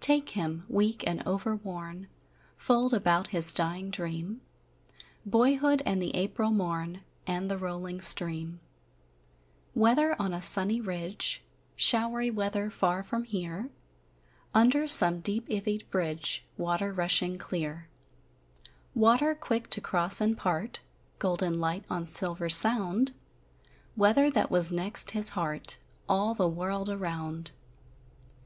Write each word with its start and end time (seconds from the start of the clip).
Take 0.00 0.30
him, 0.30 0.64
weak 0.66 1.04
and 1.06 1.22
overworn; 1.26 2.08
Fold 2.56 2.94
about 2.94 3.26
his 3.36 3.52
dying 3.52 3.90
dream 3.90 4.40
Boyhood, 5.26 5.82
and 5.84 6.00
the 6.00 6.16
April 6.16 6.50
morn, 6.52 7.02
And 7.26 7.50
the 7.50 7.58
rolling 7.58 8.00
stream: 8.00 8.60
Weather 9.74 10.16
on 10.18 10.32
a 10.32 10.40
sunny 10.40 10.80
ridge, 10.80 11.44
Showery 11.76 12.30
weather, 12.30 12.70
far 12.70 13.02
from 13.02 13.24
here; 13.24 13.68
Under 14.54 14.88
some 14.88 15.20
deep 15.20 15.48
ivied 15.50 15.90
bridge, 15.90 16.46
Water 16.56 16.90
rushing 16.90 17.36
clear: 17.36 17.88
Water 18.94 19.34
quick 19.34 19.68
to 19.68 19.82
cross 19.82 20.18
and 20.18 20.34
part, 20.34 20.80
(Golden 21.18 21.60
light 21.60 21.84
on 21.90 22.08
silver 22.08 22.48
sound), 22.48 23.12
Weather 23.98 24.30
that 24.30 24.50
was 24.50 24.72
next 24.72 25.10
his 25.10 25.28
heart 25.36 25.76
All 26.08 26.34
the 26.34 26.48
world 26.48 26.88
around! 26.88 27.50